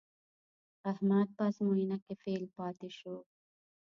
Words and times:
احمد 0.91 1.27
په 1.37 1.41
ازموینه 1.49 1.97
کې 2.03 2.13
فېل 2.21 2.43
پاتې 2.57 2.89
شو. 2.97 3.15